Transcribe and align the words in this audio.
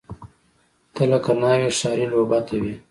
ته 0.93 1.03
لکه 1.11 1.31
ناوۍ، 1.41 1.71
ښاري 1.77 2.05
لعبته 2.11 2.55
وې 2.61 2.73